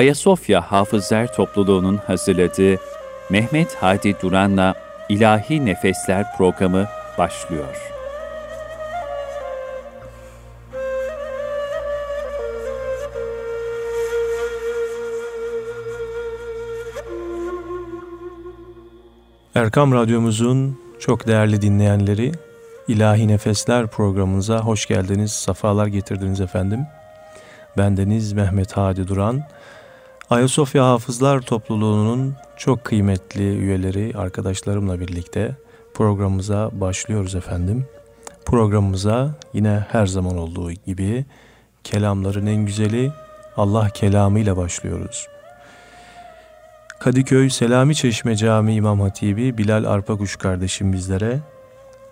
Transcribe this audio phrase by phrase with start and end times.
[0.00, 2.80] Ayasofya Hafızlar Topluluğu'nun hazırladığı
[3.30, 4.74] Mehmet Hadi Duran'la
[5.08, 6.88] İlahi Nefesler programı
[7.18, 7.92] başlıyor.
[19.54, 22.32] Erkam Radyomuzun çok değerli dinleyenleri,
[22.88, 26.86] İlahi Nefesler programımıza hoş geldiniz, safalar getirdiniz efendim.
[27.76, 29.42] Bendeniz Mehmet Hadi Duran.
[30.30, 35.56] Ayasofya Hafızlar Topluluğu'nun çok kıymetli üyeleri, arkadaşlarımla birlikte
[35.94, 37.86] programımıza başlıyoruz efendim.
[38.44, 41.24] Programımıza yine her zaman olduğu gibi
[41.84, 43.12] kelamların en güzeli
[43.56, 45.28] Allah kelamıyla başlıyoruz.
[47.00, 51.38] Kadıköy Selami Çeşme Camii İmam Hatibi Bilal Arpakuş kardeşim bizlere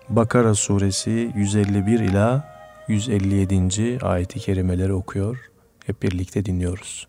[0.09, 2.55] Bakara suresi 151 ila
[2.87, 3.99] 157.
[4.01, 5.37] ayeti kerimeleri okuyor.
[5.85, 7.08] Hep birlikte dinliyoruz.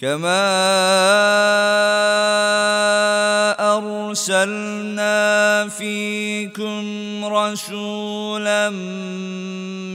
[0.00, 0.48] كما
[3.76, 6.84] أرسلنا فيكم
[7.24, 8.70] رسولا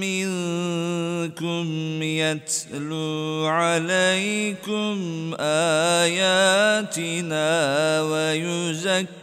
[0.06, 1.68] منكم
[2.04, 4.96] يتلو عليكم
[5.40, 6.82] آياتنا
[8.02, 9.16] ويزكيكم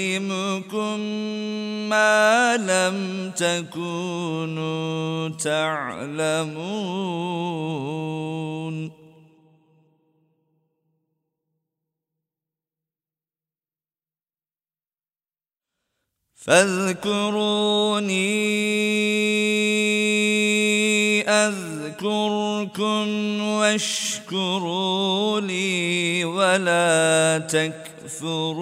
[1.91, 6.63] ما لم تكونوا تعلمون.
[16.47, 18.33] فاذكروني
[21.31, 23.09] أذكركم
[23.41, 28.53] واشكروا لي ولا تكفرون.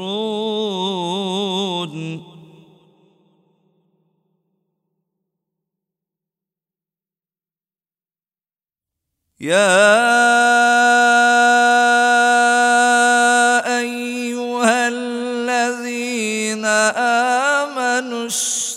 [9.41, 10.11] يا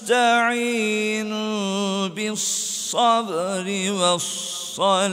[0.09, 5.03] واستعينوا بالصبر والصلاة.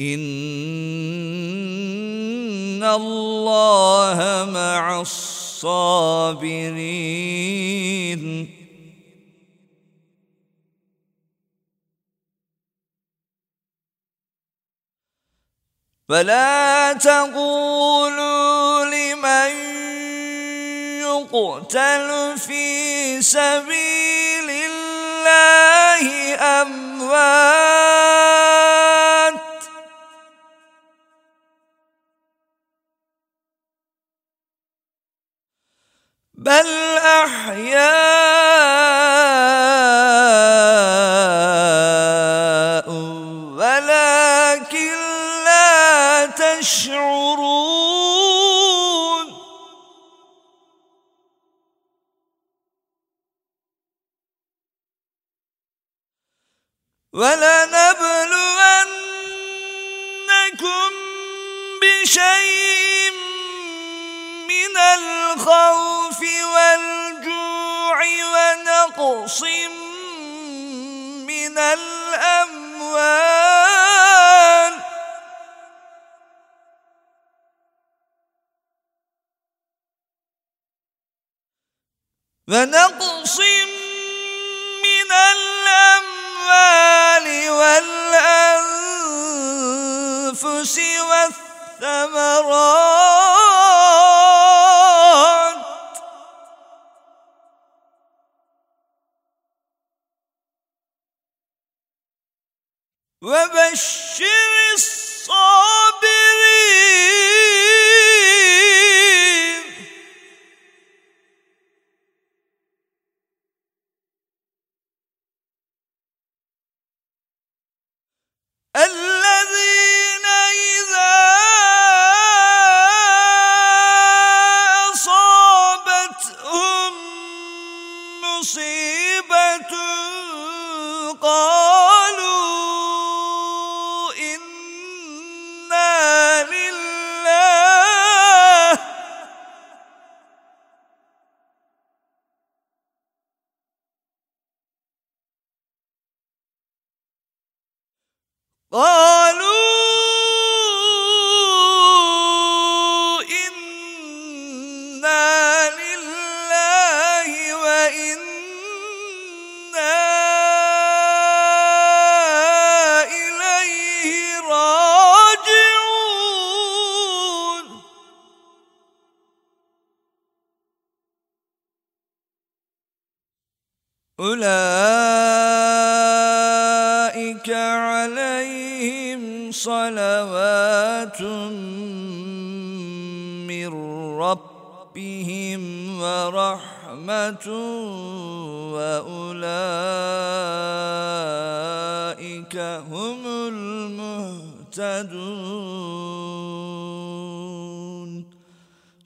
[0.00, 0.18] إن
[2.84, 4.18] الله
[4.52, 6.28] مع الصابرين.
[16.08, 19.50] فلا تقولوا لمن
[21.04, 27.58] يقتل في سبيل الله أموات.
[36.34, 38.18] بل أحياء
[57.18, 58.78] ولنبلونكم
[61.82, 63.12] بشيء
[64.48, 66.20] من الخوف
[66.54, 67.98] والجوع
[68.34, 69.42] ونقص
[71.26, 72.78] من الأموال.
[82.48, 83.38] ونقص
[84.84, 86.07] من الأموال.
[87.50, 88.38] والأنفس
[91.78, 92.88] والثمرات.
[103.22, 104.07] وبشر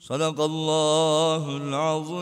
[0.07, 2.13] Sadakallahul azim.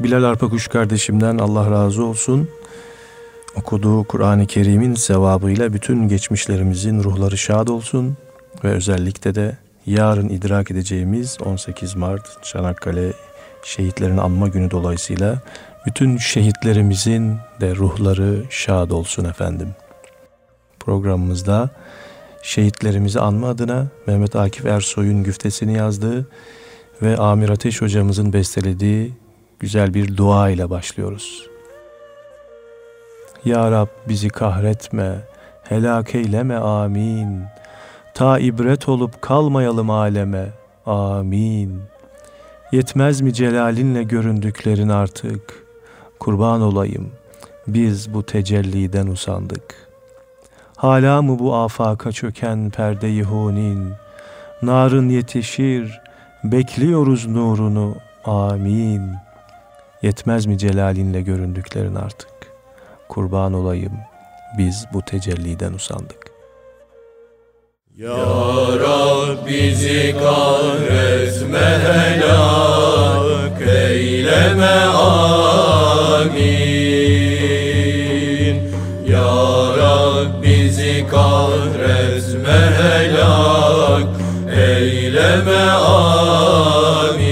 [0.00, 2.48] Bilal Arpakuş kardeşimden Allah razı olsun.
[3.56, 8.16] Okuduğu Kur'an-ı Kerim'in sevabıyla bütün geçmişlerimizin ruhları şad olsun
[8.64, 13.12] ve özellikle de yarın idrak edeceğimiz 18 Mart Çanakkale
[13.64, 15.42] şehitlerini anma günü dolayısıyla
[15.86, 19.68] bütün şehitlerimizin de ruhları şad olsun efendim.
[20.80, 21.70] Programımızda
[22.44, 26.26] şehitlerimizi anma adına Mehmet Akif Ersoy'un güftesini yazdığı
[27.02, 29.12] ve Amir Ateş hocamızın bestelediği
[29.58, 31.48] güzel bir dua ile başlıyoruz.
[33.44, 35.18] Ya Rab bizi kahretme,
[35.62, 37.42] helak eyleme amin.
[38.14, 40.48] Ta ibret olup kalmayalım aleme,
[40.86, 41.82] amin.
[42.72, 45.64] Yetmez mi celalinle göründüklerin artık?
[46.20, 47.10] Kurban olayım,
[47.66, 49.83] biz bu tecelliden usandık.
[50.84, 53.92] Hala mı bu afaka çöken perde-i hunin?
[54.62, 56.00] Narın yetişir,
[56.44, 57.94] bekliyoruz nurunu,
[58.24, 59.14] amin.
[60.02, 62.28] Yetmez mi celalinle göründüklerin artık?
[63.08, 63.92] Kurban olayım,
[64.58, 66.30] biz bu tecelliden usandık.
[67.96, 68.16] Ya
[68.80, 76.54] Rab bizi kahretme helak eyleme amin
[85.34, 87.24] eyleme amin.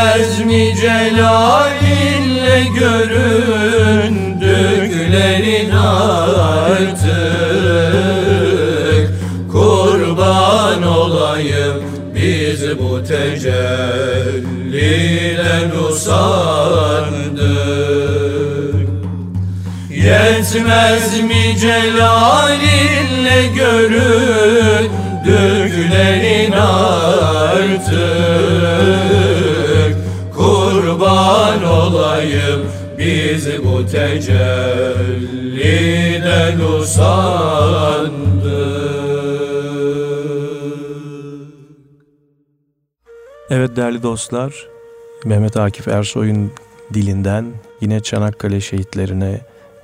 [0.03, 7.13] Yetmez mi celalinle göründüklerin artık.
[9.53, 11.83] Kurban olayım
[12.15, 14.43] biz bu tecelliden
[15.91, 17.33] usandık
[19.91, 28.53] Yetmez mi celalinle göründüklerin artık
[31.93, 32.67] olayım
[32.99, 35.01] biz bu tecelliden
[36.61, 38.33] usandık.
[43.51, 44.69] Evet değerli dostlar,
[45.25, 46.53] Mehmet Akif Ersoy'un
[46.95, 47.47] dilinden
[47.81, 49.41] yine Çanakkale şehitlerine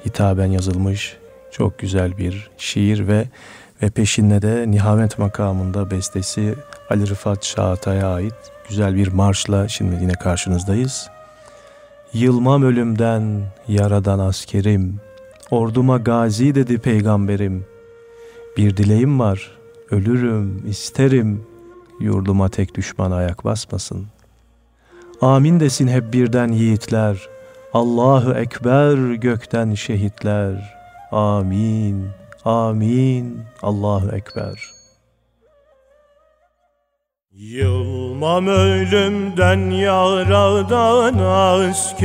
[0.06, 1.16] hitaben yazılmış
[1.50, 3.24] çok güzel bir şiir ve
[3.82, 6.54] ve peşinde de Nihamet makamında bestesi
[6.90, 8.34] Ali Rıfat Şahatay'a ait
[8.68, 11.08] güzel bir marşla şimdi yine karşınızdayız.
[12.12, 15.00] Yılmam ölümden yaradan askerim,
[15.50, 17.64] orduma gazi dedi peygamberim.
[18.56, 19.58] Bir dileğim var,
[19.90, 21.46] ölürüm, isterim,
[22.00, 24.06] yurduma tek düşman ayak basmasın.
[25.20, 27.28] Amin desin hep birden yiğitler,
[27.72, 30.74] Allahu Ekber gökten şehitler.
[31.12, 32.06] Amin,
[32.44, 34.77] amin, Allahu Ekber.
[37.38, 41.98] Yılmam ölümden yaradan askerim.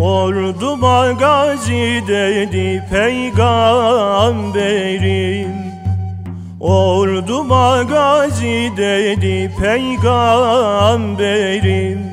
[0.00, 5.52] Orduma gazi dedi peygamberim.
[6.60, 12.05] Orduma gazi dedi peygamberim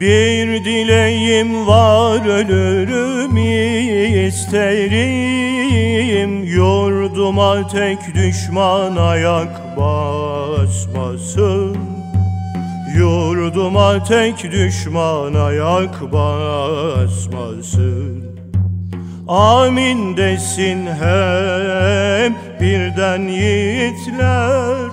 [0.00, 3.36] Bir dileğim var ölürüm
[4.26, 6.44] isterim.
[6.44, 11.76] Yurduma tek düşman ayak basmasın.
[12.96, 18.24] Yurduma tek düşman ayak basmasın.
[19.28, 24.90] Amin desin hep birden yiğitler.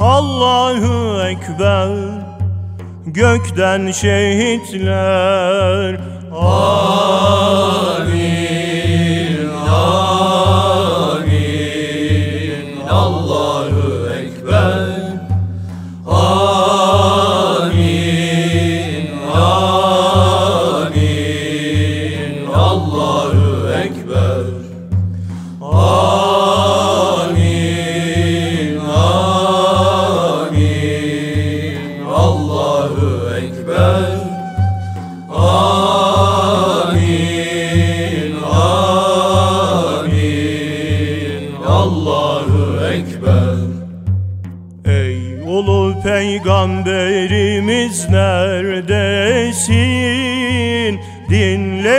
[0.00, 2.23] Allahu Ekber
[3.14, 4.90] gökten şehitler.
[6.32, 8.13] Amin,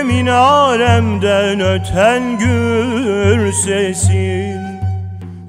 [0.06, 4.62] minaremden öten gür sesin.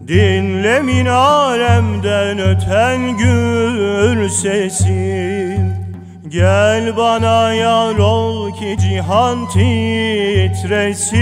[0.08, 5.86] Dinle minaremden öten gür sesin.
[6.28, 11.16] Gel bana yar ol ki cihan titresin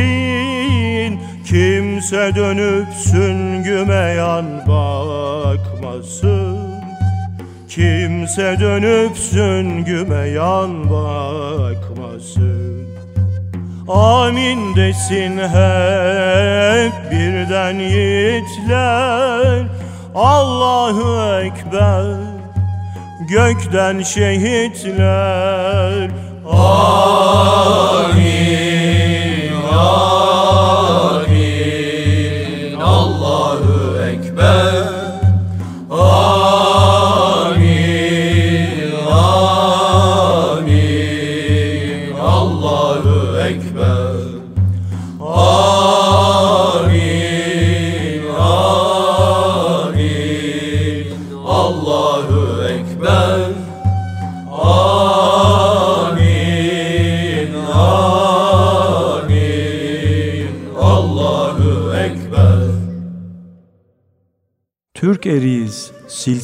[1.47, 6.59] Kimse dönüp süngüme yan bakmasın
[7.69, 11.74] Kimse dönüp süngüme yan bakmasın
[13.89, 19.63] Amin desin hep birden yiğitler.
[20.15, 22.05] Allahu Ekber
[23.29, 25.31] gökten şehitler.
[26.51, 28.34] Amin,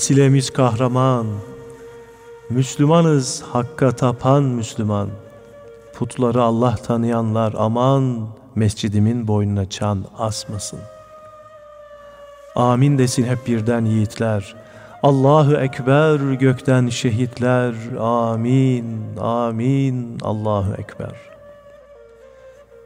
[0.00, 1.26] silsilemiz kahraman.
[2.50, 5.08] Müslümanız, hakka tapan Müslüman.
[5.94, 10.80] Putları Allah tanıyanlar aman, mescidimin boynuna çan asmasın.
[12.56, 14.54] Amin desin hep birden yiğitler.
[15.02, 17.74] Allahu Ekber gökten şehitler.
[17.98, 21.14] Amin, amin, Allahu Ekber.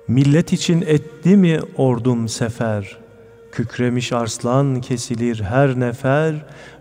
[0.08, 3.03] Millet için etti mi ordum sefer?
[3.54, 6.34] Kükremiş arslan kesilir her nefer,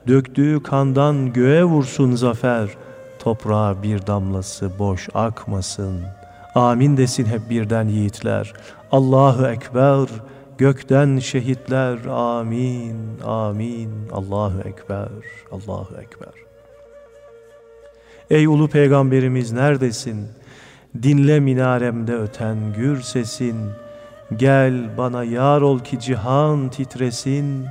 [0.07, 2.69] döktüğü kandan göğe vursun zafer.
[3.19, 6.01] Toprağa bir damlası boş akmasın.
[6.55, 8.53] Amin desin hep birden yiğitler.
[8.91, 10.07] Allahu Ekber,
[10.57, 12.05] gökten şehitler.
[12.05, 13.91] Amin, amin.
[14.11, 15.09] Allahu Ekber,
[15.51, 16.33] Allahu Ekber.
[18.29, 20.27] Ey ulu peygamberimiz neredesin?
[21.03, 23.82] Dinle minaremde öten gür sesin.
[24.37, 27.67] Gel bana yar ol ki cihan titresin.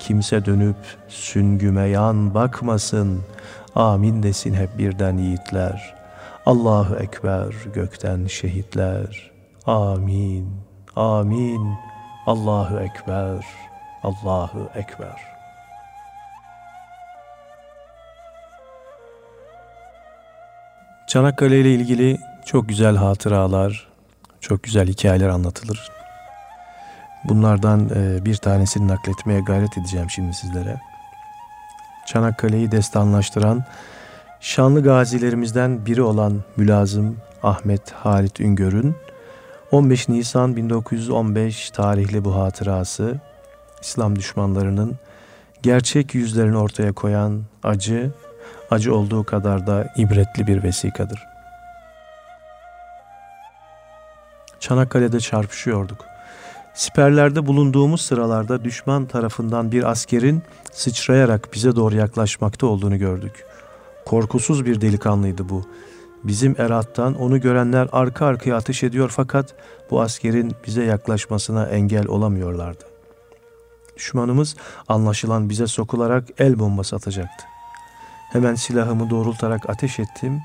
[0.00, 0.76] Kimse dönüp
[1.08, 3.22] süngüme yan bakmasın.
[3.74, 5.94] Amin desin hep birden yiğitler.
[6.46, 9.30] Allahu Ekber gökten şehitler.
[9.66, 10.48] Amin,
[10.96, 11.76] amin.
[12.26, 13.44] Allahu Ekber,
[14.02, 15.36] Allahu Ekber.
[21.06, 23.88] Çanakkale ile ilgili çok güzel hatıralar,
[24.40, 25.90] çok güzel hikayeler anlatılır.
[27.24, 30.80] Bunlardan e, bir tanesini nakletmeye gayret edeceğim şimdi sizlere.
[32.06, 33.64] Çanakkale'yi destanlaştıran
[34.40, 38.94] şanlı gazilerimizden biri olan Mülazım Ahmet Halit Üngör'ün
[39.72, 43.20] 15 Nisan 1915 tarihli bu hatırası
[43.82, 44.96] İslam düşmanlarının
[45.62, 48.10] gerçek yüzlerini ortaya koyan acı,
[48.70, 51.35] acı olduğu kadar da ibretli bir vesikadır.
[54.66, 56.04] Çanakkale'de çarpışıyorduk.
[56.74, 60.42] Siperlerde bulunduğumuz sıralarda düşman tarafından bir askerin
[60.72, 63.44] sıçrayarak bize doğru yaklaşmakta olduğunu gördük.
[64.06, 65.62] Korkusuz bir delikanlıydı bu.
[66.24, 69.54] Bizim erattan onu görenler arka arkaya ateş ediyor fakat
[69.90, 72.84] bu askerin bize yaklaşmasına engel olamıyorlardı.
[73.96, 74.56] Düşmanımız
[74.88, 77.44] anlaşılan bize sokularak el bombası atacaktı.
[78.32, 80.40] Hemen silahımı doğrultarak ateş ettim.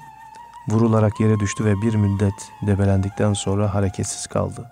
[0.67, 4.71] Vurularak yere düştü ve bir müddet debelendikten sonra hareketsiz kaldı.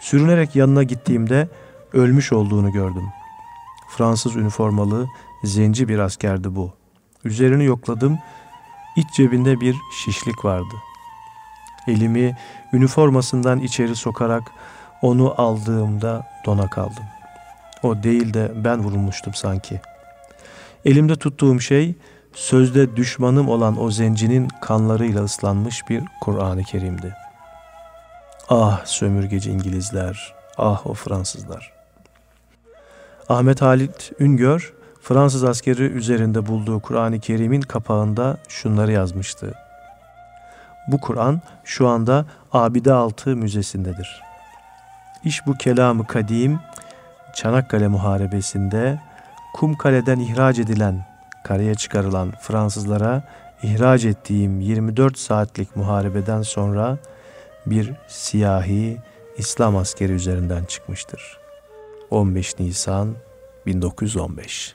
[0.00, 1.48] Sürünerek yanına gittiğimde
[1.92, 3.08] ölmüş olduğunu gördüm.
[3.88, 5.06] Fransız üniformalı,
[5.44, 6.72] zenci bir askerdi bu.
[7.24, 8.18] Üzerini yokladım.
[8.96, 10.74] İç cebinde bir şişlik vardı.
[11.88, 12.36] Elimi
[12.72, 14.42] üniformasından içeri sokarak
[15.02, 17.04] onu aldığımda dona kaldım.
[17.82, 19.80] O değil de ben vurulmuştum sanki.
[20.84, 21.94] Elimde tuttuğum şey
[22.36, 27.14] sözde düşmanım olan o zencinin kanlarıyla ıslanmış bir Kur'an-ı Kerim'di.
[28.48, 31.72] Ah sömürgeci İngilizler, ah o Fransızlar.
[33.28, 39.54] Ahmet Halit Üngör, Fransız askeri üzerinde bulduğu Kur'an-ı Kerim'in kapağında şunları yazmıştı.
[40.88, 44.22] Bu Kur'an şu anda Abide Altı Müzesi'ndedir.
[45.24, 46.60] İş bu kelamı kadim,
[47.34, 49.00] Çanakkale Muharebesi'nde
[49.54, 51.15] Kumkale'den ihraç edilen,
[51.46, 53.22] karaya çıkarılan Fransızlara
[53.62, 56.98] ihraç ettiğim 24 saatlik muharebeden sonra
[57.66, 58.98] bir siyahi
[59.38, 61.38] İslam askeri üzerinden çıkmıştır.
[62.10, 63.14] 15 Nisan
[63.66, 64.74] 1915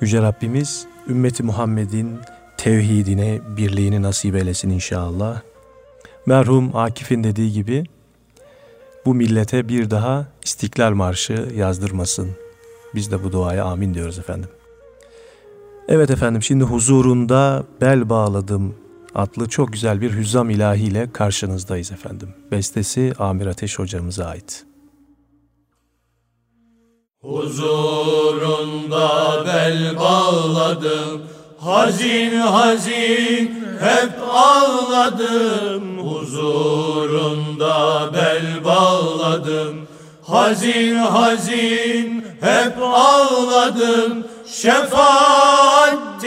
[0.00, 2.18] Yüce Rabbimiz ümmeti Muhammed'in
[2.56, 5.42] tevhidine, birliğini nasip eylesin inşallah.
[6.26, 7.84] Merhum Akif'in dediği gibi
[9.06, 12.30] bu millete bir daha İstiklal Marşı yazdırmasın.
[12.94, 14.48] Biz de bu duaya amin diyoruz efendim.
[15.88, 18.74] Evet efendim şimdi huzurunda bel bağladım
[19.14, 22.28] adlı çok güzel bir hüzzam ilahiyle karşınızdayız efendim.
[22.50, 24.64] Bestesi Amir Ateş hocamıza ait.
[27.22, 29.08] Huzurunda
[29.46, 31.22] bel bağladım
[31.58, 39.76] Hazin hazin hep ağladım Huzurunda bel bağladım
[40.22, 44.24] Hazin hazin hep ağladım
[44.62, 46.26] Şefaattir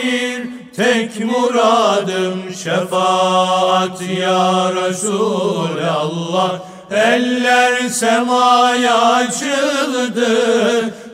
[0.76, 6.60] tek muradım Şefaat ya Resulallah.
[6.92, 10.30] Eller semaya açıldı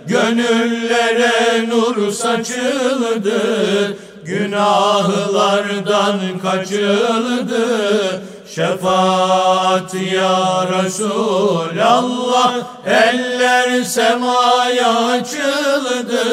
[0.07, 7.65] Gönüllere nur saçıldı Günahlardan kaçıldı.
[8.55, 12.53] Şefaat ya Resulallah
[12.85, 16.23] Eller semaya açıldı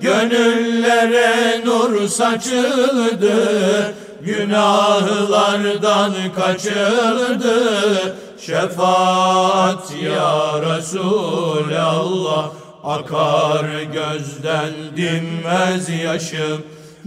[0.00, 8.16] Gönüllere nur saçıldı Günahlardan kaçıldı.
[8.40, 12.50] Şefaat ya Resulallah
[12.84, 16.62] Akar gözden dinmez yaşım.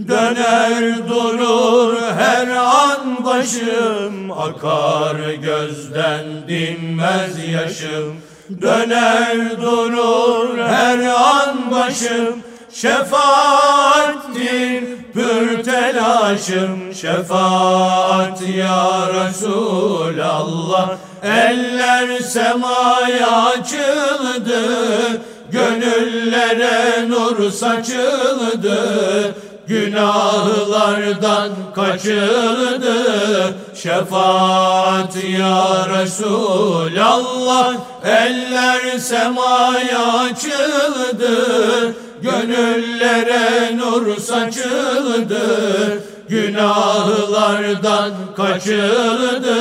[0.08, 8.16] Döner durur her an başım Akar gözden dinmez yaşım.
[8.62, 12.42] Döner durur her an başım
[12.74, 14.44] Şefaattir
[15.12, 20.96] pür telaşım Şefaat ya Resulallah.
[21.22, 24.60] Eller semaya açıldı
[25.50, 29.34] Gönüllere nur saçıldı.
[29.66, 32.96] Günahlardan kaçıldı.
[33.74, 37.74] Şefaat ya Resulallah.
[38.04, 45.42] Eller semaya açıldı Gönüllere nur saçıldı
[46.28, 49.56] Günahlardan kaçıldı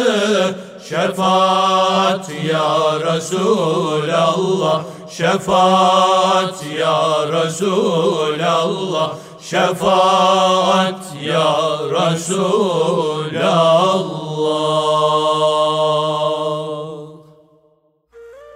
[0.89, 2.75] Şefaat ya
[3.15, 9.13] Resulallah Şefaat ya Resulallah
[9.49, 11.55] şefaat ya
[11.91, 12.83] Resulallah.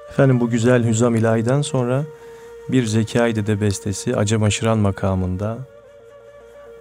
[0.10, 2.04] Efendim bu güzel Hüzam ilahiden sonra
[2.72, 5.58] bir Zekai Dede bestesi Acem Aşıran makamında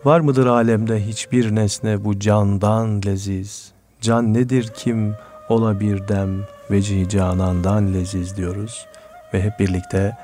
[0.05, 3.72] Var mıdır alemde hiçbir nesne bu candan leziz?
[4.01, 5.14] Can nedir kim
[5.49, 8.87] ola bir dem vecihi canandan leziz diyoruz
[9.35, 10.16] ve hep birlikte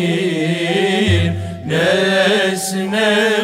[2.60, 3.39] nesne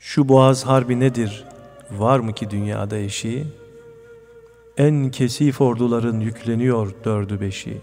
[0.00, 1.44] Şu boğaz harbi nedir?
[1.90, 3.46] Var mı ki dünyada eşi?
[4.76, 7.78] En kesif orduların yükleniyor dördü beşi.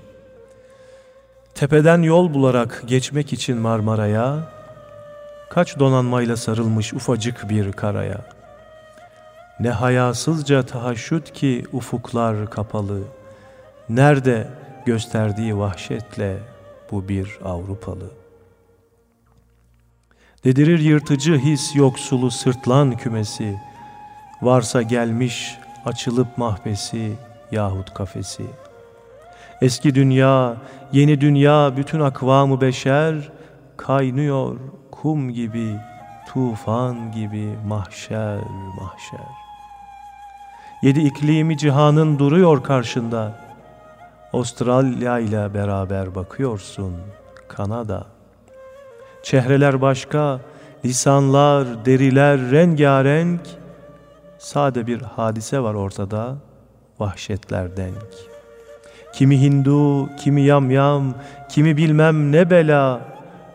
[1.56, 4.52] Tepeden yol bularak geçmek için Marmara'ya,
[5.50, 8.26] kaç donanmayla sarılmış ufacık bir karaya.
[9.60, 13.02] Ne hayasızca tahaşüt ki ufuklar kapalı,
[13.90, 14.48] nerede
[14.86, 16.38] gösterdiği vahşetle
[16.92, 18.25] bu bir Avrupalı.
[20.46, 23.60] Dedirir yırtıcı his yoksulu sırtlan kümesi,
[24.42, 27.14] varsa gelmiş açılıp mahbesi
[27.52, 28.46] yahut kafesi.
[29.62, 30.58] Eski dünya,
[30.92, 33.32] yeni dünya bütün akvamı beşer,
[33.78, 34.58] kaynıyor
[34.92, 35.76] kum gibi,
[36.28, 38.40] tufan gibi mahşer
[38.82, 39.28] mahşer.
[40.82, 43.46] Yedi iklimi cihanın duruyor karşında,
[44.34, 46.94] Avustralya ile beraber bakıyorsun
[47.48, 48.15] Kanada.
[49.26, 50.40] Çehreler başka,
[50.86, 53.42] lisanlar, deriler rengarenk.
[54.38, 56.36] Sade bir hadise var ortada,
[57.00, 58.08] vahşetler denk.
[59.14, 61.14] Kimi Hindu, kimi yamyam,
[61.50, 63.02] kimi bilmem ne bela.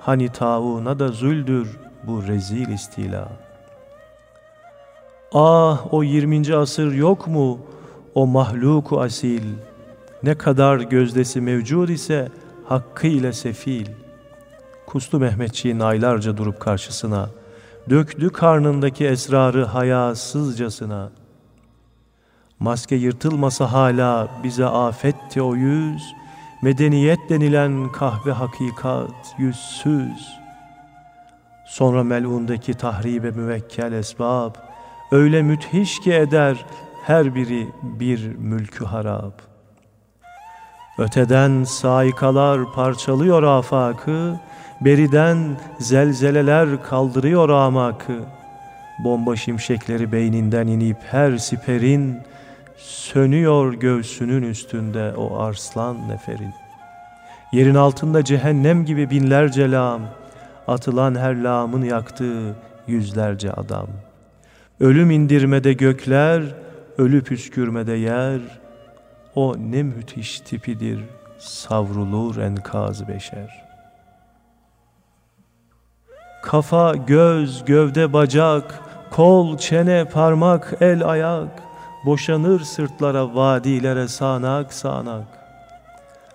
[0.01, 3.29] Hani tauna da züldür bu rezil istila.
[5.35, 6.57] Ah o 20.
[6.57, 7.61] asır yok mu
[8.15, 9.43] o mahluku asil?
[10.23, 12.29] Ne kadar gözdesi mevcud ise
[12.65, 13.87] hakkıyla sefil.
[14.93, 17.29] Kustu Mehmetçiğin aylarca durup karşısına,
[17.91, 21.11] döktü karnındaki esrarı hayasızcasına.
[22.59, 26.15] Maske yırtılmasa hala bize afetti o yüz,
[26.63, 30.39] medeniyet denilen kahve hakikat yüzsüz.
[31.67, 34.55] Sonra melundaki tahribe müvekkel esbab,
[35.13, 36.67] öyle müthiş ki eder
[37.03, 39.43] her biri bir mülkü harap.
[40.99, 44.41] Öteden saikalar parçalıyor afakı,
[44.81, 45.39] beriden
[45.79, 48.19] zelzeleler kaldırıyor amakı.
[49.05, 52.19] Bomba şimşekleri beyninden inip her siperin,
[52.77, 56.53] sönüyor göğsünün üstünde o arslan neferin.
[57.53, 60.03] Yerin altında cehennem gibi binlerce lam,
[60.69, 63.87] atılan her lamın yaktığı yüzlerce adam.
[64.81, 66.43] Ölüm indirmede gökler,
[66.99, 68.41] ölü püskürmede yer,
[69.35, 71.01] o ne müthiş tipidir,
[71.39, 73.70] savrulur enkaz beşer.
[76.43, 81.63] Kafa, göz, gövde, bacak, kol, çene, parmak, el, ayak,
[82.07, 85.27] boşanır sırtlara, vadilere sağanak sağanak.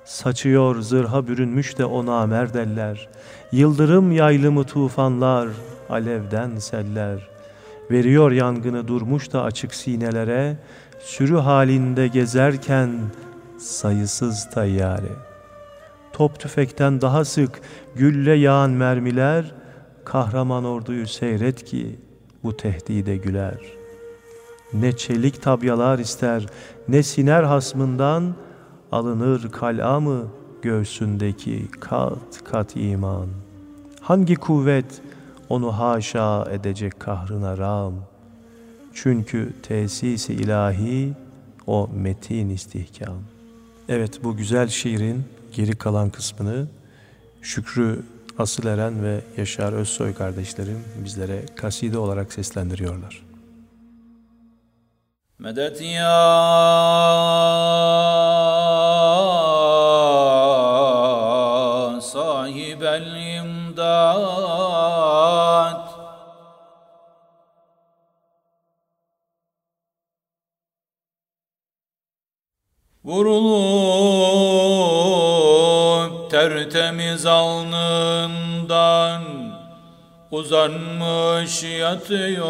[0.06, 3.08] Saçıyor zırha bürünmüş de o namerd eller,
[3.52, 5.50] yıldırım yaylımı tufanlar,
[5.90, 7.28] alevden seller.
[7.92, 10.58] Veriyor yangını durmuş da açık sinelere,
[11.00, 12.92] sürü halinde gezerken
[13.60, 15.12] sayısız tayyare.
[16.14, 17.62] Top tüfekten daha sık
[17.96, 19.46] gülle yağan mermiler,
[20.06, 21.96] kahraman orduyu seyret ki
[22.44, 23.60] bu tehdide güler.
[24.74, 26.46] Ne çelik tabyalar ister,
[26.88, 28.36] ne siner hasmından,
[28.92, 30.28] alınır kalamı
[30.62, 33.28] göğsündeki kat kat iman.
[34.02, 35.02] Hangi kuvvet
[35.50, 37.94] onu haşa edecek kahrına ram?
[38.94, 41.14] Çünkü tesisi ilahi
[41.68, 43.18] o metin istihkam.
[43.90, 46.68] Evet bu güzel şiirin geri kalan kısmını
[47.46, 48.04] Şükrü
[48.40, 53.26] Asıl Eren ve Yaşar Özsoy kardeşlerim bizlere kaside olarak seslendiriyorlar.
[55.40, 56.16] Medet ya.
[62.02, 64.26] Sahibel imdat
[73.04, 74.25] Vurulup
[76.50, 79.22] tertemiz alnından
[80.32, 82.46] uzanmış yatıyor.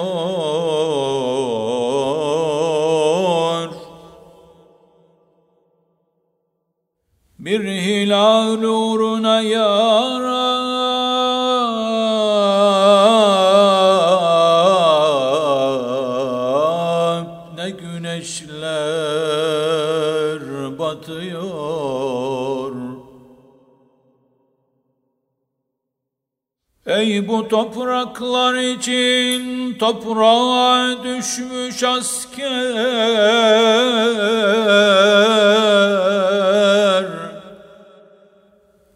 [7.39, 10.35] Bir hilal uğruna yarab
[27.36, 32.45] bu topraklar için toprağa düşmüş asker.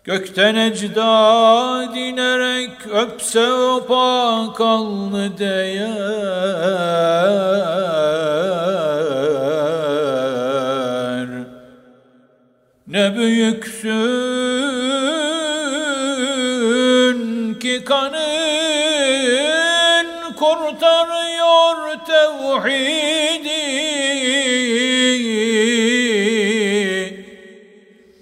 [0.03, 5.89] Gökten ecda dinerek öpse opa kalını değer.
[12.87, 14.28] Ne büyüksün
[22.39, 23.59] tevhidi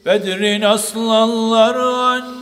[0.06, 2.38] Bedrin aslanları ancak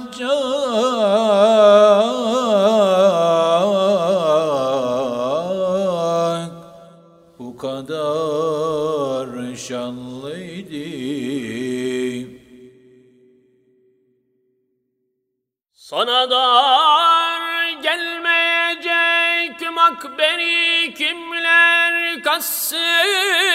[7.40, 10.86] bu kadar şanlıydı.
[15.74, 16.65] Sana dar
[22.76, 23.55] 是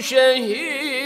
[0.00, 0.96] şehit.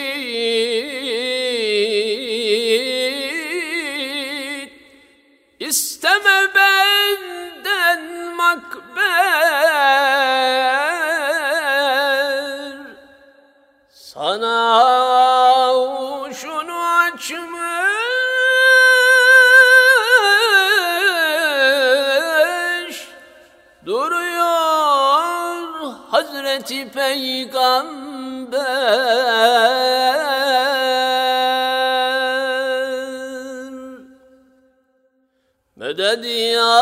[5.60, 8.02] İsteme benden
[8.34, 9.30] makber.
[13.92, 14.80] Sana
[16.32, 17.50] şunu açmış.
[23.86, 25.60] Duruyor
[26.10, 27.99] Hazreti Peygamber
[35.76, 36.76] Meded ya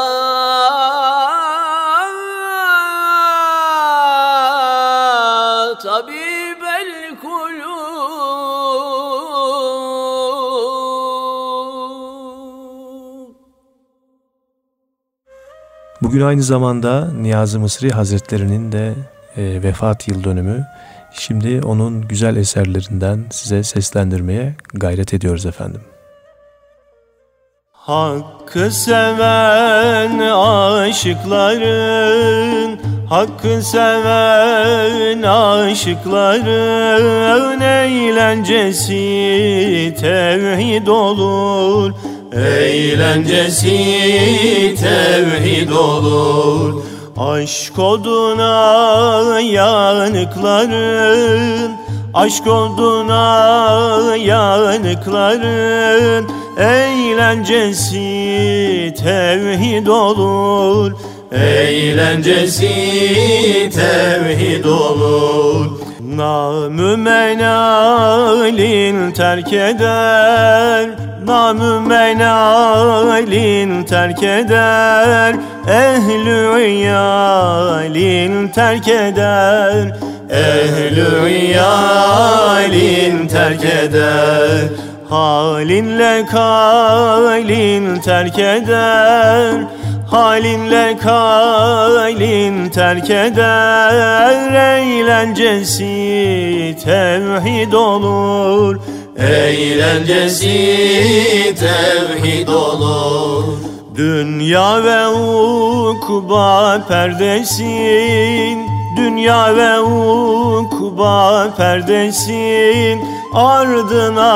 [5.83, 6.89] tabib el
[16.03, 18.95] Bugün aynı zamanda Niyazi Mısri Hazretleri'nin de
[19.37, 20.67] e, vefat yıl dönümü.
[21.13, 25.81] Şimdi onun güzel eserlerinden size seslendirmeye gayret ediyoruz efendim.
[27.89, 30.19] Hakkı seven
[30.89, 31.99] aşıkların
[33.09, 36.41] Hakkı seven aşıkların
[37.61, 38.95] Eğlencesi
[40.01, 41.93] tevhid olur
[42.33, 43.77] Eğlencesi
[44.81, 46.88] tevhid olur
[47.19, 50.81] Aşk oduna yanıkların
[52.15, 55.49] Aşk oduna yanıkların
[56.59, 57.95] Eğlencesi
[58.99, 60.93] tevhid olur.
[61.33, 62.71] Eğlencesi
[63.75, 65.67] tevhid olur.
[66.01, 67.93] Namü menalin
[69.13, 70.89] terk eder
[71.27, 75.37] Namü menalin terk eder
[75.69, 79.97] Ehlü iyalin terk eder
[80.31, 84.69] Ehlü iyalin terk eder
[85.09, 89.55] Halinle kalin terk eder
[90.11, 95.87] Halinle kalin terk eder Eğlencesi
[96.85, 98.81] tevhid olur
[99.19, 100.49] Eğlencesi
[101.59, 103.68] tevhid olur
[103.99, 108.59] Dünya ve ukba perdesin.
[108.97, 113.01] Dünya ve ukba perdesin.
[113.35, 114.33] Ardına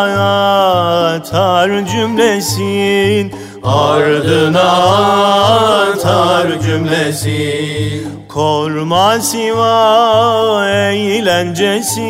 [1.15, 3.33] atar cümlesin.
[3.65, 4.73] Ardına
[5.83, 8.23] atar cümlesin.
[8.29, 12.03] Korma siva eğlencesin.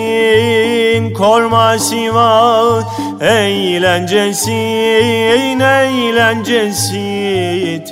[1.15, 2.82] Korma siva
[3.23, 4.53] eğlencesin
[5.61, 6.99] Eğlencesi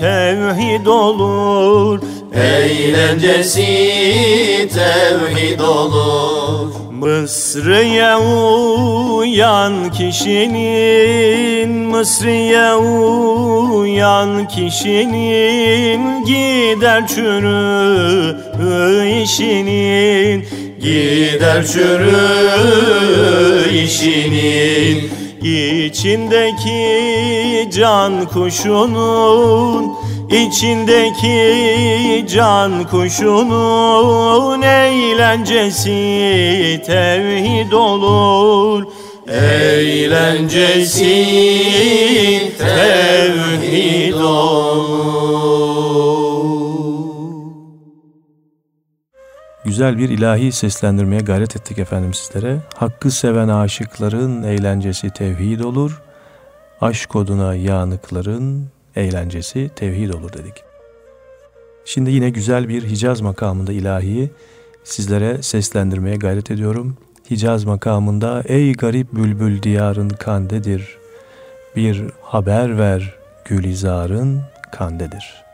[0.00, 2.00] tevhid olur.
[2.34, 3.62] Eğlencesi
[4.74, 6.72] tevhid olur.
[6.92, 18.36] Mısır'ya uyan kişinin Mısır'ya uyan kişinin Gider çürü
[19.22, 20.44] işinin.
[20.80, 22.18] Gider çürü
[23.84, 26.81] işinin İçindeki
[27.72, 29.92] can kuşunun
[30.31, 35.90] İçindeki can kuşunun eğlencesi
[36.87, 38.87] tevhid olur.
[39.29, 41.05] Eğlencesi
[42.59, 45.10] tevhid olur
[49.80, 52.58] Güzel bir ilahi seslendirmeye gayret ettik efendim sizlere.
[52.74, 56.02] Hakkı seven aşıkların eğlencesi tevhid olur.
[56.81, 58.66] Aşk oduna yanıkların
[58.96, 60.54] eğlencesi tevhid olur dedik.
[61.85, 64.31] Şimdi yine güzel bir Hicaz makamında ilahiyi
[64.85, 66.96] sizlere seslendirmeye gayret ediyorum.
[67.31, 70.98] Hicaz makamında ey garip bülbül diyarın kandedir.
[71.76, 73.14] Bir haber ver
[73.44, 75.50] gülizarın kandedir.''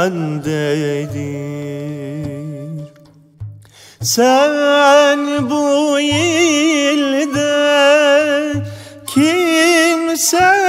[0.00, 1.20] kandedir
[4.02, 7.50] Sen bu ilde
[9.06, 10.59] kimseye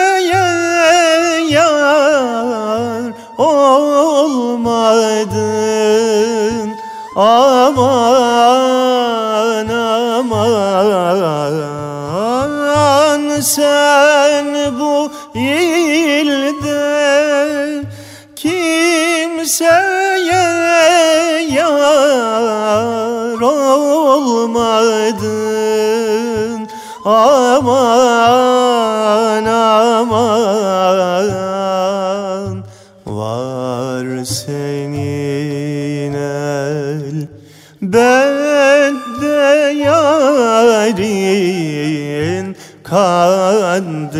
[40.98, 44.12] yarin kandedir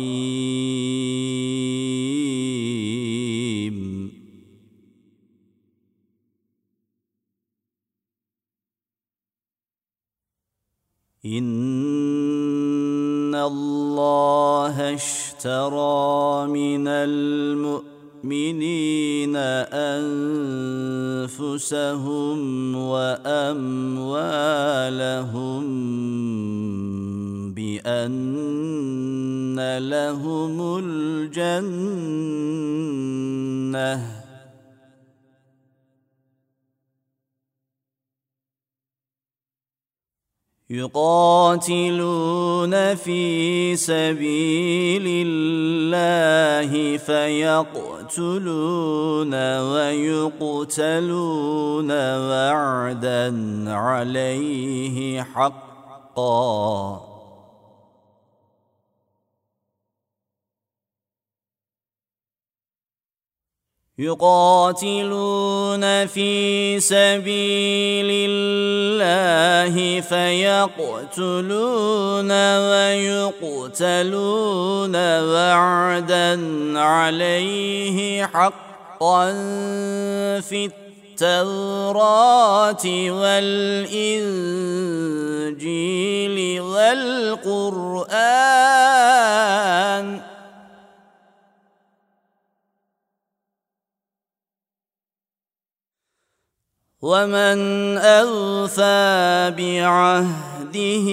[11.25, 17.96] إن الله اشترى من المؤمنين
[21.25, 23.97] أنفسهم وأموالهم
[27.53, 28.57] بأن
[29.77, 31.97] لهم الجنة.
[40.69, 42.65] يقاتلون
[42.95, 48.13] في سبيل الله فيقتلون
[49.59, 51.11] ويقتلون
[51.91, 53.33] وعدا
[53.73, 57.06] عليه حقا.
[63.99, 71.51] يقاتلون في سبيل الله فيقتلون
[73.81, 76.39] ويقتلون وعدا
[76.79, 79.31] عليه حقا
[80.41, 80.69] في
[81.17, 84.27] التوراة والإنجيل
[86.61, 87.87] والقرآن
[97.07, 101.07] ومن أوفى بعهده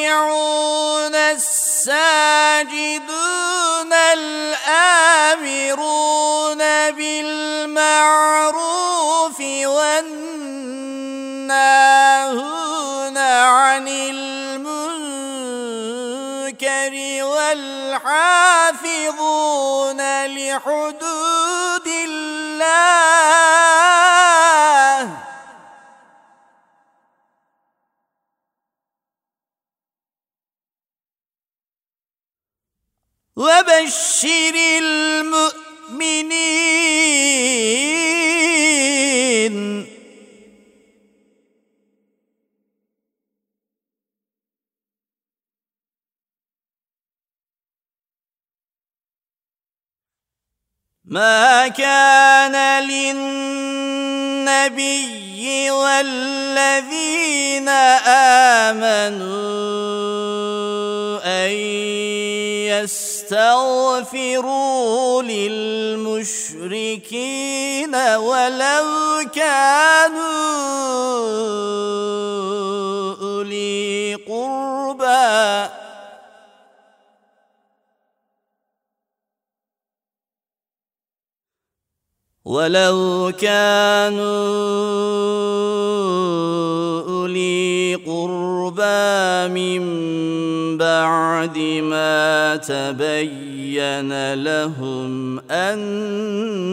[1.16, 1.90] الساجدون
[4.14, 5.38] الآمرون
[6.92, 8.20] بالمعروف
[9.66, 10.48] والناهون
[13.18, 14.44] عن المنكر
[17.24, 18.66] والحافظون
[20.26, 23.49] لحدود الله
[33.40, 35.80] وبشر المؤمنين.
[51.06, 54.20] ما كان للنبي
[55.72, 57.70] والذين
[58.68, 59.40] آمنوا
[61.24, 62.29] أن
[62.70, 64.52] يستغفروا
[65.22, 66.36] للمشركين
[67.96, 68.86] ولو
[69.36, 70.30] كانوا
[73.22, 75.70] أولي قربى.
[82.46, 84.20] ولو كانوا
[87.10, 87.69] أولي
[88.69, 89.83] قربى من
[90.79, 91.59] بعد
[91.93, 96.65] ما تبين لهم أنهم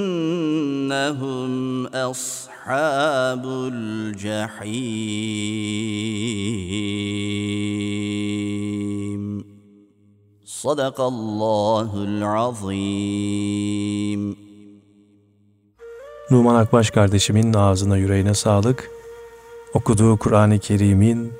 [1.87, 4.81] أصحاب الجحيم
[10.45, 13.41] صدق الله العظيم
[16.31, 18.91] Numan Akbaş kardeşimin ağzına yüreğine sağlık.
[19.73, 21.34] Okuduğu Kur'an-ı Kerim'in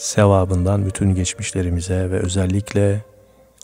[0.00, 3.00] sevabından bütün geçmişlerimize ve özellikle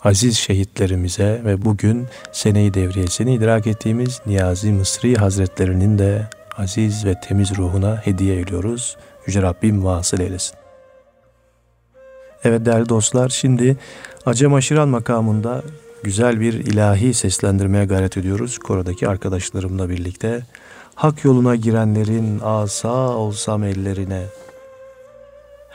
[0.03, 6.27] aziz şehitlerimize ve bugün seneyi devriyesini idrak ettiğimiz Niyazi Mısri Hazretlerinin de
[6.57, 8.97] aziz ve temiz ruhuna hediye ediyoruz.
[9.27, 10.55] Yüce Rabbim vasıl eylesin.
[12.43, 13.77] Evet değerli dostlar şimdi
[14.25, 15.63] Acem Aşiran makamında
[16.03, 18.57] güzel bir ilahi seslendirmeye gayret ediyoruz.
[18.57, 20.41] Korodaki arkadaşlarımla birlikte.
[20.95, 24.23] Hak yoluna girenlerin asa olsam ellerine.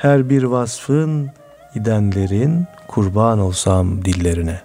[0.03, 1.31] Her bir vasfın
[1.75, 4.61] gidenlerin kurban olsam dillerine.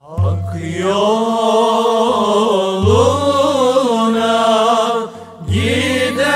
[0.00, 1.22] Hak yoluna
[5.48, 6.26] gidenlerin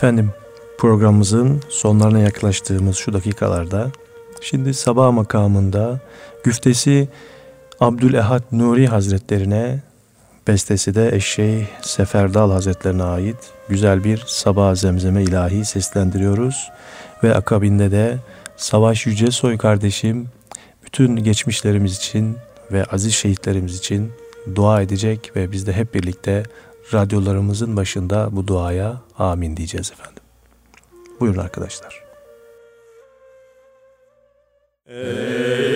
[0.00, 0.30] Efendim
[0.78, 3.90] programımızın sonlarına yaklaştığımız şu dakikalarda
[4.40, 6.00] şimdi sabah makamında
[6.44, 7.08] güftesi
[7.80, 9.82] Abdülehad Nuri Hazretlerine
[10.46, 13.36] bestesi de Eşşey Seferdal Hazretlerine ait
[13.68, 16.70] güzel bir sabah zemzeme ilahi seslendiriyoruz.
[17.24, 18.16] Ve akabinde de
[18.56, 20.28] Savaş Yücesoy kardeşim
[20.84, 22.36] bütün geçmişlerimiz için
[22.72, 24.12] ve aziz şehitlerimiz için
[24.54, 26.42] dua edecek ve biz de hep birlikte
[26.94, 30.22] radyolarımızın başında bu duaya amin diyeceğiz efendim.
[31.20, 32.04] Buyurun arkadaşlar.
[34.86, 35.69] Ey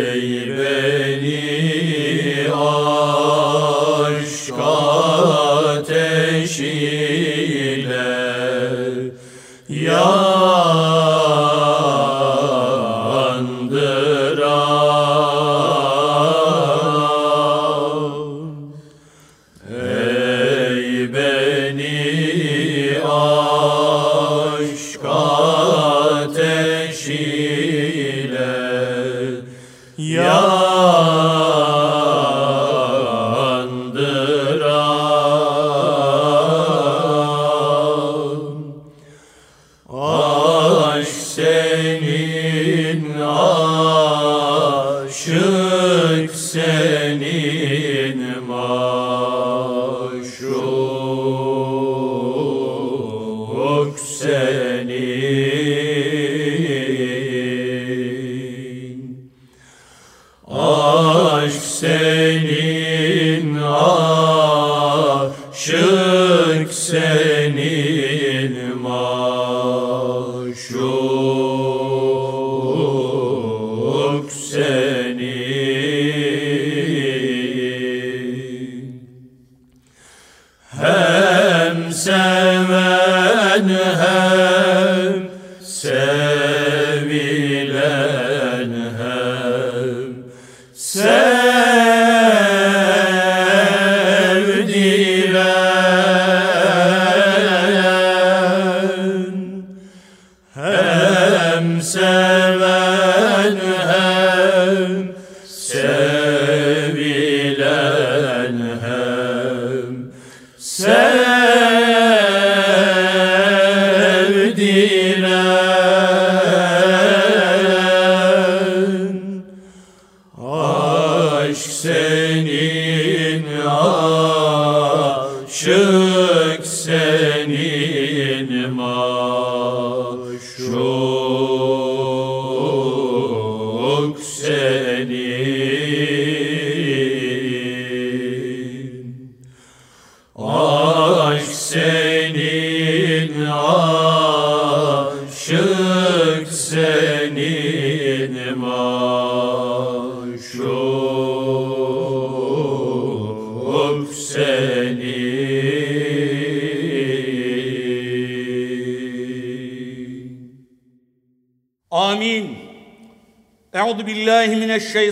[74.39, 74.64] se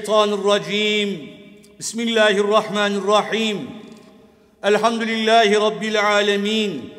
[0.01, 1.37] الشيطان الرجيم
[1.79, 3.69] بسم الله الرحمن الرحيم
[4.65, 6.89] الحمد لله رب العالمين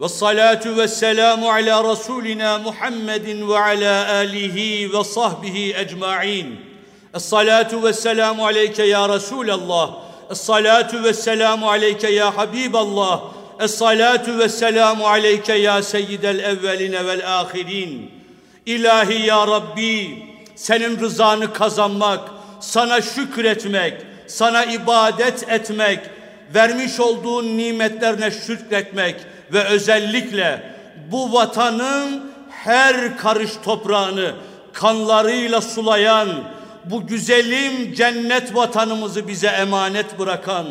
[0.00, 4.58] والصلاة والسلام على رسولنا محمد وعلى آله
[4.98, 6.56] وصحبه أجمعين
[7.14, 9.98] الصلاة والسلام عليك يا رسول الله
[10.30, 13.32] الصلاة والسلام عليك يا حبيب الله
[13.62, 18.18] الصلاة والسلام عليك يا سيد الأولين والآخرين
[18.68, 20.28] İlahi ya Rabbi,
[20.58, 22.30] senin rızanı kazanmak,
[22.63, 23.93] sana şükretmek,
[24.27, 25.99] sana ibadet etmek,
[26.55, 29.15] vermiş olduğun nimetlerine şükretmek
[29.53, 30.63] ve özellikle
[31.11, 34.35] bu vatanın her karış toprağını
[34.73, 36.29] kanlarıyla sulayan,
[36.85, 40.65] bu güzelim cennet vatanımızı bize emanet bırakan,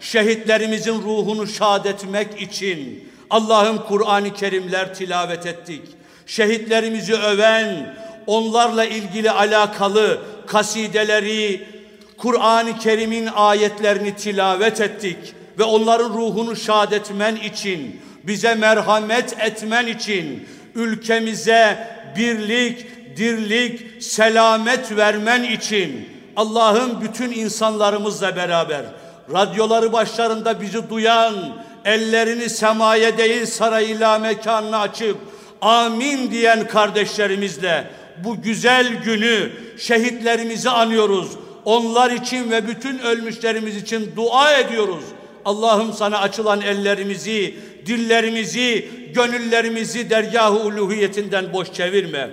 [0.00, 5.82] şehitlerimizin ruhunu şad etmek için Allah'ın Kur'an-ı Kerimler tilavet ettik.
[6.26, 7.96] Şehitlerimizi öven,
[8.28, 11.66] onlarla ilgili alakalı kasideleri,
[12.18, 15.16] Kur'an-ı Kerim'in ayetlerini tilavet ettik
[15.58, 25.42] ve onların ruhunu şad etmen için, bize merhamet etmen için, ülkemize birlik, dirlik, selamet vermen
[25.42, 28.82] için Allah'ım bütün insanlarımızla beraber
[29.32, 31.34] radyoları başlarında bizi duyan
[31.84, 35.16] ellerini semaya değil sarayla mekanına açıp
[35.60, 37.90] amin diyen kardeşlerimizle
[38.24, 41.28] bu güzel günü şehitlerimizi anıyoruz.
[41.64, 45.04] Onlar için ve bütün ölmüşlerimiz için dua ediyoruz.
[45.44, 47.54] Allah'ım sana açılan ellerimizi,
[47.86, 52.30] dillerimizi, gönüllerimizi dergah-ı uluhiyetinden boş çevirme.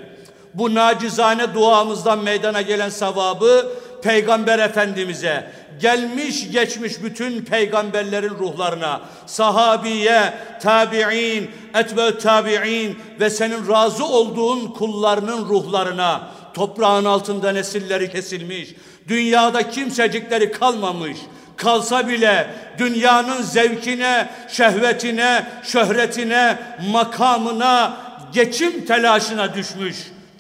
[0.54, 3.72] Bu nacizane duamızdan meydana gelen sevabı
[4.06, 5.48] Peygamber Efendimiz'e,
[5.82, 16.28] gelmiş geçmiş bütün peygamberlerin ruhlarına, sahabiye, tabi'in, etbe tabi'in ve senin razı olduğun kullarının ruhlarına,
[16.54, 18.70] toprağın altında nesilleri kesilmiş,
[19.08, 21.18] dünyada kimsecikleri kalmamış,
[21.58, 22.48] kalsa bile
[22.78, 26.58] dünyanın zevkine, şehvetine, şöhretine,
[26.92, 27.98] makamına,
[28.34, 29.96] geçim telaşına düşmüş,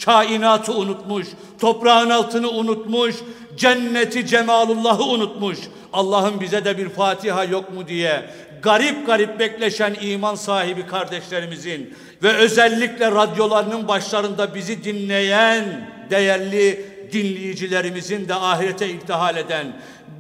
[0.06, 1.28] kainatı unutmuş,
[1.60, 3.16] toprağın altını unutmuş,
[3.58, 5.60] cenneti cemalullahı unutmuş.
[5.94, 8.26] Allah'ım bize de bir Fatiha yok mu diye
[8.62, 11.94] garip garip bekleşen iman sahibi kardeşlerimizin
[12.24, 19.68] ve özellikle radyolarının başlarında bizi dinleyen değerli dinleyicilerimizin de ahirete irtihal eden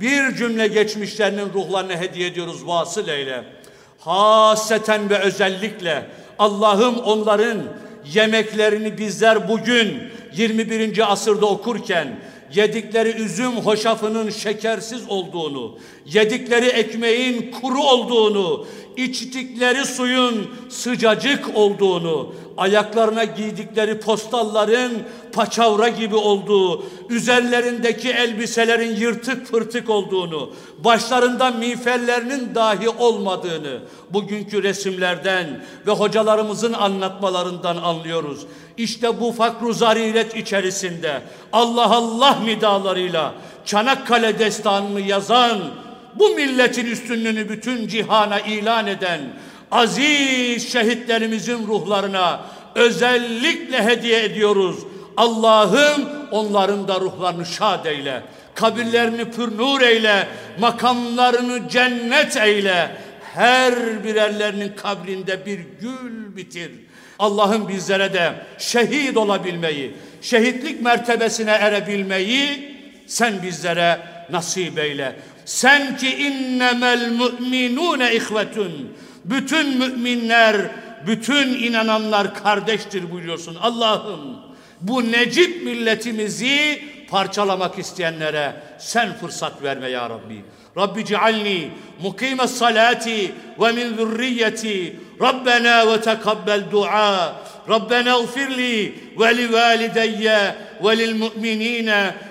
[0.01, 3.43] bir cümle geçmişlerinin ruhlarına hediye ediyoruz vasıl eyle.
[3.99, 6.05] Haseten ve özellikle
[6.39, 7.57] Allah'ım onların
[8.13, 10.03] yemeklerini bizler bugün
[10.35, 11.11] 21.
[11.11, 12.07] asırda okurken
[12.53, 18.65] yedikleri üzüm hoşafının şekersiz olduğunu, yedikleri ekmeğin kuru olduğunu,
[18.97, 24.91] içtikleri suyun sıcacık olduğunu, ayaklarına giydikleri postalların
[25.33, 33.79] paçavra gibi olduğu, üzerlerindeki elbiselerin yırtık pırtık olduğunu, başlarında miğferlerinin dahi olmadığını
[34.09, 38.45] bugünkü resimlerden ve hocalarımızın anlatmalarından anlıyoruz.
[38.77, 41.21] İşte bu fakru zariret içerisinde
[41.53, 43.33] Allah Allah nidalarıyla
[43.65, 45.59] Çanakkale destanını yazan,
[46.15, 49.21] bu milletin üstünlüğünü bütün cihana ilan eden
[49.71, 52.41] aziz şehitlerimizin ruhlarına
[52.75, 54.75] özellikle hediye ediyoruz.
[55.17, 58.23] Allah'ım onların da ruhlarını şad eyle.
[58.55, 60.27] Kabirlerini pür nur eyle.
[60.59, 62.95] Makamlarını cennet eyle.
[63.33, 66.71] Her birerlerinin kabrinde bir gül bitir.
[67.19, 72.75] Allah'ım bizlere de şehit olabilmeyi, şehitlik mertebesine erebilmeyi
[73.07, 73.99] sen bizlere
[74.29, 75.15] nasip eyle.
[75.45, 78.93] Sen ki innemel müminune ihvetun.
[79.25, 80.55] Bütün müminler,
[81.07, 83.55] bütün inananlar kardeştir buyuruyorsun.
[83.61, 84.37] Allah'ım
[84.81, 90.43] bu necip milletimizi parçalamak isteyenlere sen fırsat verme ya Rabbi.
[90.75, 97.35] Mukime salati ve min zürriyeti Rabbena ve tekabbel dua
[97.69, 100.29] Rabbena اغفر لي ولوالدي
[100.81, 101.89] وللمؤمنين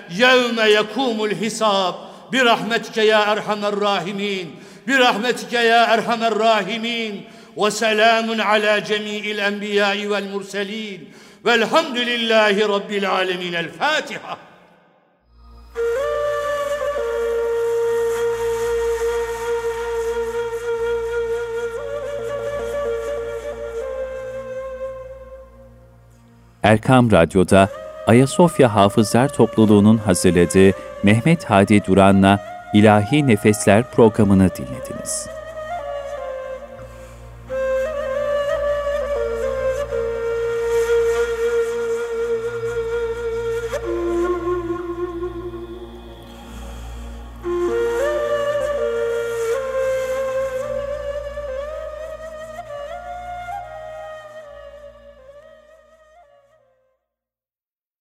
[0.09, 1.95] يوم يقوم الحساب.
[2.31, 4.55] برحمتك يا أرحم الراحمين.
[4.87, 7.23] برحمتك يا أرحم الراحمين.
[7.55, 10.99] وسلام على جميع الأنبياء والمرسلين.
[11.45, 13.55] والحمد لله رب العالمين.
[13.55, 14.37] الفاتحة.
[26.65, 27.69] Erkam Radyo'da
[28.07, 30.71] Ayasofya Hafızlar Topluluğu'nun hazırladığı
[31.03, 32.39] Mehmet Hadi Duran'la
[32.73, 35.29] İlahi Nefesler programını dinlediniz.